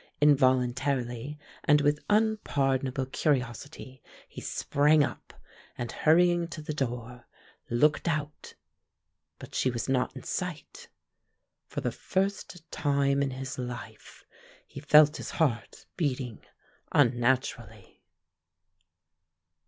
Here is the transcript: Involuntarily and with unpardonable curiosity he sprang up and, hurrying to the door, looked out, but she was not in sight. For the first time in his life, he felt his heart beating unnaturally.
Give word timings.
Involuntarily 0.19 1.37
and 1.63 1.81
with 1.81 2.03
unpardonable 2.09 3.05
curiosity 3.05 4.01
he 4.27 4.41
sprang 4.41 5.03
up 5.03 5.31
and, 5.77 5.91
hurrying 5.91 6.47
to 6.47 6.59
the 6.63 6.73
door, 6.73 7.27
looked 7.69 8.07
out, 8.07 8.55
but 9.37 9.53
she 9.53 9.69
was 9.69 9.87
not 9.87 10.15
in 10.15 10.23
sight. 10.23 10.89
For 11.67 11.81
the 11.81 11.91
first 11.91 12.63
time 12.71 13.21
in 13.21 13.29
his 13.29 13.59
life, 13.59 14.25
he 14.65 14.79
felt 14.79 15.17
his 15.17 15.29
heart 15.37 15.85
beating 15.97 16.41
unnaturally. 16.91 18.01